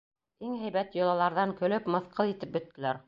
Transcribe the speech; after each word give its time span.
Иң 0.45 0.53
һәйбәт 0.61 0.97
йолаларҙан 0.99 1.53
көлөп, 1.61 1.93
мыҫҡыл 1.97 2.33
итеп 2.33 2.57
бөттөләр. 2.57 2.99